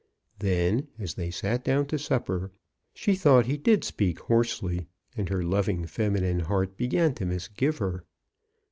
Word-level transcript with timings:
Then, 0.39 0.87
as 0.97 1.13
they 1.13 1.29
sat 1.29 1.63
down 1.63 1.85
to 1.85 1.99
supper, 1.99 2.51
she 2.95 3.13
thought 3.13 3.45
he 3.45 3.55
did 3.55 3.83
speak 3.83 4.17
hoarsely, 4.21 4.87
and 5.15 5.29
her 5.29 5.43
loving 5.43 5.85
feminine 5.85 6.39
heart 6.39 6.75
began 6.75 7.13
to 7.13 7.25
misgive 7.27 7.77
her. 7.77 8.03